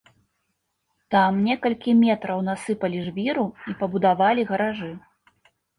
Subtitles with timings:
[1.15, 4.91] Там некалькі метраў насыпалі жвіру і пабудавалі гаражы.